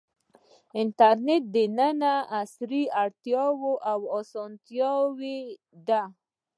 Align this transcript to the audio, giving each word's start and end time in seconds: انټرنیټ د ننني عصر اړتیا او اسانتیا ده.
انټرنیټ 0.79 1.43
د 1.55 1.55
ننني 1.77 2.15
عصر 2.39 2.71
اړتیا 3.01 3.43
او 3.93 3.99
اسانتیا 4.19 4.93
ده. 5.87 6.01